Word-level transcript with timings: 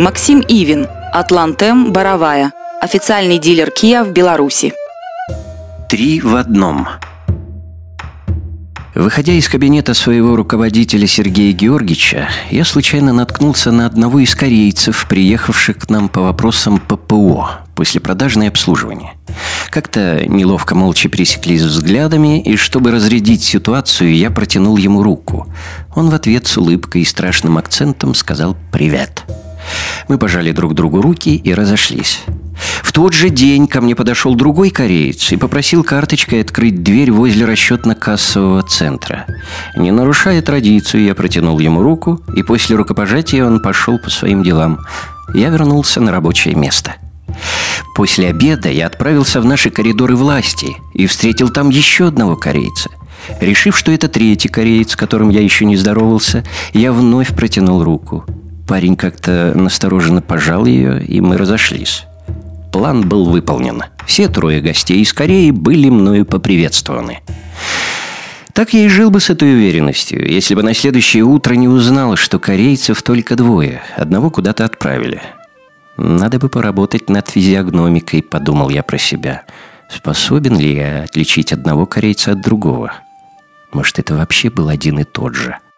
Максим 0.00 0.40
Ивин, 0.48 0.86
Атлантем, 1.12 1.92
Боровая. 1.92 2.52
Официальный 2.80 3.36
дилер 3.36 3.68
Kia 3.68 4.02
в 4.02 4.14
Беларуси. 4.14 4.72
Три 5.90 6.22
в 6.22 6.36
одном. 6.36 6.88
Выходя 8.94 9.34
из 9.34 9.46
кабинета 9.46 9.92
своего 9.92 10.36
руководителя 10.36 11.06
Сергея 11.06 11.52
Георгиевича, 11.52 12.30
я 12.50 12.64
случайно 12.64 13.12
наткнулся 13.12 13.72
на 13.72 13.84
одного 13.84 14.20
из 14.20 14.34
корейцев, 14.34 15.06
приехавших 15.06 15.76
к 15.76 15.90
нам 15.90 16.08
по 16.08 16.22
вопросам 16.22 16.78
ППО, 16.78 17.50
после 17.74 18.00
продажное 18.00 18.48
обслуживание. 18.48 19.12
Как-то 19.68 20.24
неловко 20.26 20.74
молча 20.74 21.10
пересеклись 21.10 21.60
взглядами, 21.60 22.40
и 22.40 22.56
чтобы 22.56 22.90
разрядить 22.90 23.42
ситуацию, 23.42 24.16
я 24.16 24.30
протянул 24.30 24.78
ему 24.78 25.02
руку. 25.02 25.46
Он 25.94 26.08
в 26.08 26.14
ответ 26.14 26.46
с 26.46 26.56
улыбкой 26.56 27.02
и 27.02 27.04
страшным 27.04 27.58
акцентом 27.58 28.14
сказал 28.14 28.56
«Привет». 28.72 29.26
Мы 30.10 30.18
пожали 30.18 30.50
друг 30.50 30.74
другу 30.74 31.00
руки 31.00 31.36
и 31.36 31.54
разошлись. 31.54 32.24
В 32.82 32.90
тот 32.90 33.12
же 33.12 33.30
день 33.30 33.68
ко 33.68 33.80
мне 33.80 33.94
подошел 33.94 34.34
другой 34.34 34.70
кореец 34.70 35.30
и 35.30 35.36
попросил 35.36 35.84
карточкой 35.84 36.40
открыть 36.40 36.82
дверь 36.82 37.12
возле 37.12 37.46
расчетно-кассового 37.46 38.66
центра. 38.66 39.26
Не 39.76 39.92
нарушая 39.92 40.42
традицию, 40.42 41.04
я 41.04 41.14
протянул 41.14 41.60
ему 41.60 41.84
руку, 41.84 42.20
и 42.34 42.42
после 42.42 42.74
рукопожатия 42.74 43.44
он 43.46 43.62
пошел 43.62 44.00
по 44.00 44.10
своим 44.10 44.42
делам. 44.42 44.80
Я 45.32 45.48
вернулся 45.48 46.00
на 46.00 46.10
рабочее 46.10 46.56
место. 46.56 46.96
После 47.94 48.30
обеда 48.30 48.68
я 48.68 48.88
отправился 48.88 49.40
в 49.40 49.44
наши 49.44 49.70
коридоры 49.70 50.16
власти 50.16 50.74
и 50.92 51.06
встретил 51.06 51.50
там 51.50 51.70
еще 51.70 52.08
одного 52.08 52.34
корейца. 52.34 52.90
Решив, 53.40 53.78
что 53.78 53.92
это 53.92 54.08
третий 54.08 54.48
кореец, 54.48 54.90
с 54.90 54.96
которым 54.96 55.28
я 55.28 55.40
еще 55.40 55.66
не 55.66 55.76
здоровался, 55.76 56.44
я 56.72 56.92
вновь 56.92 57.32
протянул 57.32 57.84
руку. 57.84 58.24
Парень 58.70 58.94
как-то 58.94 59.52
настороженно 59.56 60.22
пожал 60.22 60.64
ее, 60.64 61.04
и 61.04 61.20
мы 61.20 61.36
разошлись. 61.36 62.04
План 62.70 63.08
был 63.08 63.28
выполнен. 63.28 63.82
Все 64.06 64.28
трое 64.28 64.60
гостей 64.60 65.02
из 65.02 65.12
Кореи 65.12 65.50
были 65.50 65.88
мною 65.88 66.24
поприветствованы. 66.24 67.18
Так 68.52 68.72
я 68.72 68.84
и 68.84 68.88
жил 68.88 69.10
бы 69.10 69.18
с 69.18 69.28
этой 69.28 69.54
уверенностью, 69.54 70.24
если 70.24 70.54
бы 70.54 70.62
на 70.62 70.72
следующее 70.72 71.24
утро 71.24 71.54
не 71.54 71.66
узнал, 71.66 72.14
что 72.14 72.38
корейцев 72.38 73.02
только 73.02 73.34
двое. 73.34 73.82
Одного 73.96 74.30
куда-то 74.30 74.64
отправили. 74.64 75.20
Надо 75.96 76.38
бы 76.38 76.48
поработать 76.48 77.10
над 77.10 77.28
физиогномикой, 77.28 78.22
подумал 78.22 78.68
я 78.68 78.84
про 78.84 78.98
себя. 78.98 79.42
Способен 79.88 80.56
ли 80.56 80.76
я 80.76 81.02
отличить 81.02 81.52
одного 81.52 81.86
корейца 81.86 82.30
от 82.30 82.40
другого? 82.40 82.92
Может, 83.72 83.98
это 83.98 84.14
вообще 84.14 84.48
был 84.48 84.68
один 84.68 85.00
и 85.00 85.02
тот 85.02 85.34
же– 85.34 85.58